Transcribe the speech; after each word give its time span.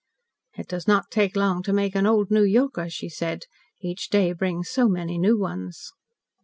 "It 0.57 0.67
does 0.67 0.87
not 0.87 1.11
take 1.11 1.35
long 1.35 1.61
to 1.61 1.71
make 1.71 1.93
an 1.93 2.07
'old 2.07 2.31
New 2.31 2.41
Yorker,'" 2.41 2.89
she 2.89 3.07
said. 3.07 3.43
"Each 3.81 4.09
day 4.09 4.33
brings 4.33 4.67
so 4.67 4.89
many 4.89 5.19
new 5.19 5.37
ones." 5.37 5.91